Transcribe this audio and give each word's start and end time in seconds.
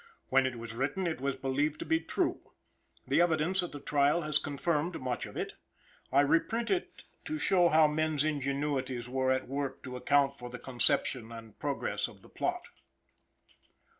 When 0.29 0.47
it 0.47 0.55
was 0.57 0.73
written 0.73 1.05
it 1.05 1.21
was 1.21 1.35
believed 1.35 1.77
to 1.77 1.85
be 1.85 1.99
true: 1.99 2.53
the 3.07 3.21
evidence 3.21 3.61
at 3.61 3.71
the 3.71 3.79
trial 3.79 4.21
has 4.21 4.39
confirmed 4.39 4.99
much 4.99 5.27
of 5.27 5.37
it: 5.37 5.53
I 6.11 6.21
reprint 6.21 6.71
it 6.71 7.03
to 7.25 7.37
show 7.37 7.69
how 7.69 7.85
men's 7.85 8.23
ingenuities 8.23 9.07
were 9.07 9.31
at 9.31 9.47
work 9.47 9.83
to 9.83 9.95
account 9.95 10.39
for 10.39 10.49
the 10.49 10.57
conception 10.57 11.31
and 11.31 11.59
progress 11.59 12.07
of 12.07 12.23
the 12.23 12.29
Plot. 12.29 12.69